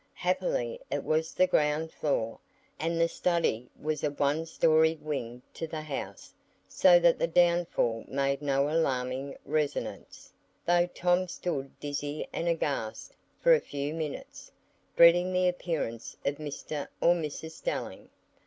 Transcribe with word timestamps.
Happily 0.15 0.81
it 0.89 1.03
was 1.03 1.31
the 1.35 1.45
ground 1.45 1.91
floor, 1.91 2.39
and 2.79 2.99
the 2.99 3.07
study 3.07 3.69
was 3.79 4.03
a 4.03 4.09
one 4.09 4.47
storied 4.47 4.99
wing 4.99 5.43
to 5.53 5.67
the 5.67 5.83
house, 5.83 6.33
so 6.67 6.97
that 6.97 7.19
the 7.19 7.27
downfall 7.27 8.05
made 8.07 8.41
no 8.41 8.67
alarming 8.67 9.37
resonance, 9.45 10.33
though 10.65 10.87
Tom 10.87 11.27
stood 11.27 11.79
dizzy 11.79 12.27
and 12.33 12.47
aghast 12.47 13.13
for 13.41 13.53
a 13.53 13.59
few 13.61 13.93
minutes, 13.93 14.51
dreading 14.97 15.31
the 15.33 15.47
appearance 15.47 16.17
of 16.25 16.37
Mr 16.37 16.87
or 16.99 17.13
Mrs 17.13 17.51
Stelling. 17.51 18.09